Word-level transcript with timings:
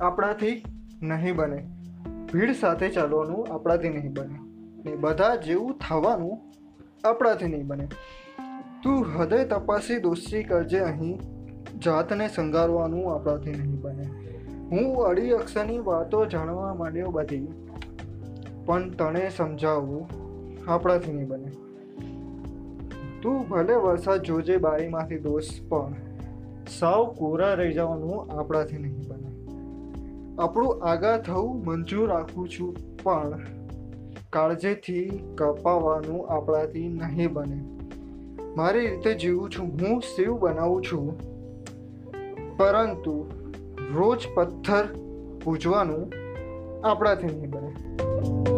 આપણાથી 0.00 0.64
નહીં 1.02 1.36
બને. 1.36 1.68
ભીડ 2.32 2.52
સાથે 2.52 2.88
ચાલવાનું 2.88 3.54
આપણાથી 3.54 3.88
નહીં 3.88 4.14
બને. 4.14 4.38
ને 4.84 4.96
બધા 4.96 5.36
જેવું 5.36 5.78
થવાનું 5.78 6.38
આપણાથી 7.08 7.46
નહીં 7.46 7.66
બને. 7.66 7.88
તું 8.82 9.18
હૃદય 9.18 9.44
તપાસી 9.44 9.96
દોસ્તી 9.96 10.42
કરજે 10.42 10.78
અહીં. 10.78 11.20
જાતને 11.84 12.28
શંગારવાનું 12.28 13.14
આપણાથી 13.14 13.50
નહીં 13.50 13.80
બને. 13.80 14.02
હું 14.70 15.04
અડી 15.04 15.30
અક્ષરની 15.30 15.78
વાતો 15.78 16.26
જાણવા 16.26 16.74
માંડ્યો 16.74 17.10
બધી. 17.10 17.46
પણ 18.66 18.90
તને 18.90 19.30
સમજાવવું 19.30 20.08
આપણાથી 20.68 21.12
નહીં 21.12 21.28
બને. 21.28 21.50
તું 23.22 23.48
ભલે 23.48 23.74
વરસાદ 23.74 24.22
જોજે 24.22 24.56
બારીમાંથી 24.56 25.18
દોસ્ત 25.18 25.68
પણ 25.68 25.94
સાવ 26.78 27.14
કોરા 27.18 27.54
રહી 27.54 27.72
જવાનું 27.72 28.38
આપણાથી 28.38 28.76
નહીં 28.76 29.02
બને. 29.08 29.45
આપણું 30.38 30.82
આગા 30.84 31.18
થવું 31.18 31.64
મંજૂર 31.64 32.08
રાખું 32.08 32.48
છું, 32.48 32.74
પણ 33.04 33.44
કાળજીથી 34.30 35.22
કપાવાનું 35.34 36.30
આપણાથી 36.30 36.88
નહીં 36.88 37.32
બને. 37.32 37.58
મારી 38.56 38.86
રીતે 38.86 39.14
જીવું 39.14 39.50
છું, 39.50 39.70
હું 39.80 40.00
શિવ 40.00 40.38
બનાવું 40.38 40.82
છું. 40.82 41.06
પરંતુ 42.56 43.26
રોજ 43.94 44.26
પથ્થર 44.34 44.84
પૂજવાનું 45.44 46.12
આપણાથી 46.84 47.26
નહીં 47.26 47.50
બને. 47.50 48.55